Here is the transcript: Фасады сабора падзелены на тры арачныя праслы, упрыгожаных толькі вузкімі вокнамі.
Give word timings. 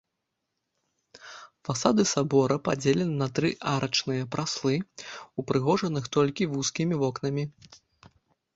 Фасады 1.69 2.05
сабора 2.13 2.55
падзелены 2.69 3.15
на 3.23 3.27
тры 3.41 3.49
арачныя 3.75 4.23
праслы, 4.37 4.75
упрыгожаных 5.43 6.05
толькі 6.19 6.51
вузкімі 6.57 6.95
вокнамі. 7.07 7.43